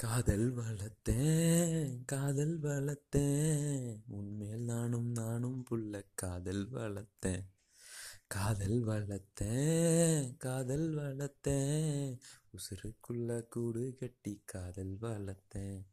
காதல் 0.00 0.54
வளர்த்தேன் 0.54 2.04
காதல் 2.06 2.60
வளர்த்தேன். 2.60 4.00
உன்மேல் 4.08 4.60
நானும் 4.60 5.10
நானும் 5.10 5.64
புள்ள 5.70 6.02
காதல் 6.14 6.70
வளர்த்தேன். 6.72 7.44
காதல் 8.26 8.84
வளர்த்தேன் 8.84 10.36
காதல் 10.36 10.94
வளர்த்தேன். 10.94 12.18
உசுருக்குள்ள 12.52 13.48
கூடு 13.48 13.96
கட்டி 13.98 14.42
காதல் 14.44 14.96
வளர்த்தேன். 15.00 15.84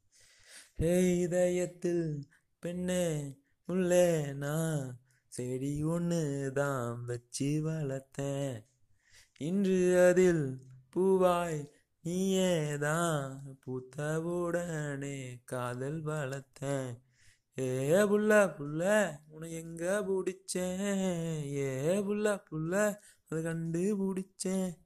ஹே 0.76 1.18
இதயத்தில் 1.18 2.30
பெண்ணே 2.60 3.38
உள்ளே 3.66 4.34
நான் 4.34 5.02
செடி 5.28 5.84
ஒன்று 5.84 6.52
தான் 6.54 7.06
வச்சு 7.06 7.46
வளர்த்தேன். 7.46 8.64
இன்று 9.38 10.08
அதில் 10.08 10.60
பூவாய் 10.96 11.76
நீயேதான் 12.08 13.40
பூத்தவுடனே 13.64 15.42
காதல் 15.46 16.04
வளர்த்தேன். 16.04 17.02
ஏ 17.60 17.90
புள்ள 17.92 18.32
புள்ள 18.58 19.12
உன 19.28 19.48
எங்க 19.48 20.04
பிடிச்சேன்? 20.08 21.56
ஏ 21.56 22.00
புள்ள 22.00 22.44
புள்ள 22.52 22.96
அதை 23.30 23.44
கண்டு 23.44 23.84
பிடிச்சேன். 23.98 24.78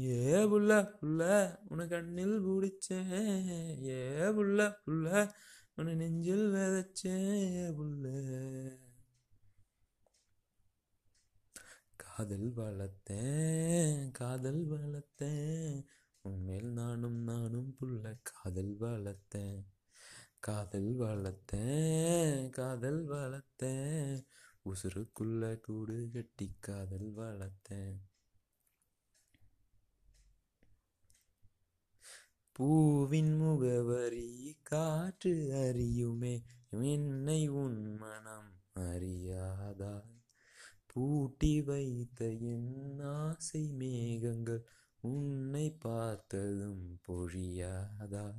ஏ 0.00 0.44
புள்ள 0.44 0.70
புள்ள 1.00 1.22
உன்னை 1.68 1.88
கண்ணில் 1.88 2.38
பிடிச்சேன். 2.46 3.84
ஏ 3.88 4.00
புள்ள 4.36 4.74
புள்ள 4.86 5.30
உன்னை 5.74 5.94
நெஞ்சில் 5.94 6.46
விதைச்சேன். 6.52 7.40
ஏ 7.64 7.68
புள்ள. 7.78 8.04
காதல் 11.96 12.52
வளர்த்தேன் 12.56 14.10
காதல் 14.10 14.62
வளர்த்தேன். 14.68 15.84
உன்மேல் 16.26 16.70
நானும் 16.72 17.18
நானும் 17.22 17.76
புள்ள 17.80 18.16
காதல் 18.22 18.76
வளர்த்தேன். 18.80 19.64
காதல் 20.40 20.90
வளர்த்தேன் 20.98 22.50
காதல் 22.50 23.00
வளர்த்தேன். 23.08 24.26
உசுருக்குள்ள 24.64 25.60
கூடு 25.60 26.08
கட்டி 26.12 26.48
காதல் 26.60 27.12
வளர்த்தேன். 27.16 27.98
பூவின் 32.52 33.32
முகவரி 33.36 34.30
காற்று 34.62 35.34
அறியுமே 35.64 36.34
என்னை 36.70 37.48
உன் 37.48 37.96
மனம் 37.96 38.52
அறியாதா 38.74 39.96
பூட்டி 40.86 41.62
வைத்த 41.62 42.28
என் 42.30 43.00
ஆசை 43.00 43.62
மேகங்கள் 43.72 44.62
உன்னை 45.06 45.70
பார்த்ததும் 45.70 47.00
பொழியாதா 47.08 48.34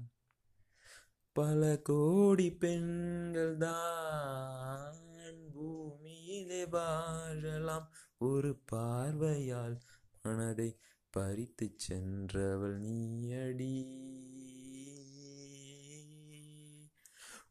பல 1.31 1.81
கோடி 1.81 2.51
பெண்கள் 2.51 3.57
தான் 3.57 5.53
பூமியிலே 5.53 6.65
வாழலாம். 6.65 7.91
ஒரு 8.17 8.61
பார்வையால் 8.65 9.79
மனதை 10.23 10.79
பறித்து 11.09 11.73
சென்றவள் 11.75 12.81
நீயடி. 12.81 14.05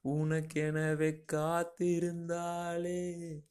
உனக்கெனவே 0.05 1.25
காத்திருந்தாளே. 1.33 3.43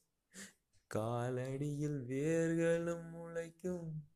காலடியில் 0.96 2.06
வேர்களும் 2.06 3.10
முளைக்கும். 3.10 4.14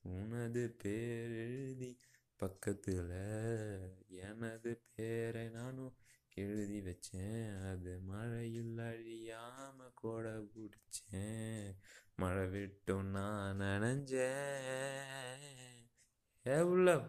உனது 0.00 0.76
பேர் 0.82 1.30
எழுதி 1.30 1.98
பக்கத்தில் 2.36 3.10
எனது 4.08 4.82
பேரை 4.94 5.48
நானும் 5.48 5.96
எழுதி 6.34 6.80
வச்சேன். 6.80 7.70
அது 7.70 8.00
மழையில் 8.00 8.76
அழியாம 8.76 9.92
கூட 9.94 10.38
பிடிச்சேன் 10.38 11.76
மழை 12.16 12.46
விட்டும் 12.46 13.06
நான் 13.06 13.60
நனைஞ்சேன். 13.60 14.16
ஏ 16.46 16.56
புள்ள 16.60 17.06